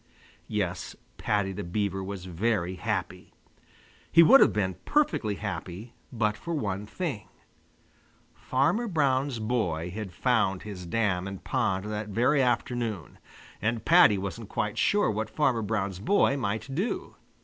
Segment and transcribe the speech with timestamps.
[0.47, 3.33] Yes, Paddy the Beaver was very happy.
[4.11, 7.27] He would have been perfectly happy but for one thing:
[8.33, 13.19] Farmer Brown's boy had found his dam and pond that very afternoon,
[13.61, 17.13] and Paddy wasn't quite sure what Farmer Brown's boy might do.